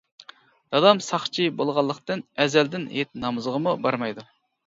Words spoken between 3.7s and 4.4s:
بارمايدۇ.